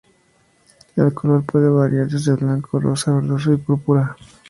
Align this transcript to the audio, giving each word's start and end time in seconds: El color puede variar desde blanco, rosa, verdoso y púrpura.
El 0.95 1.13
color 1.13 1.43
puede 1.45 1.69
variar 1.69 2.07
desde 2.07 2.33
blanco, 2.33 2.79
rosa, 2.79 3.11
verdoso 3.13 3.53
y 3.53 3.57
púrpura. 3.57 4.15